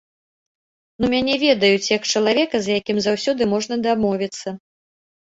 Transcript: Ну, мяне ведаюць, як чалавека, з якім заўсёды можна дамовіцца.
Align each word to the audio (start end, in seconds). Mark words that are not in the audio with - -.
Ну, 1.03 1.09
мяне 1.15 1.35
ведаюць, 1.43 1.91
як 1.97 2.09
чалавека, 2.15 2.57
з 2.65 2.81
якім 2.81 2.97
заўсёды 3.11 3.41
можна 3.55 3.81
дамовіцца. 3.89 4.61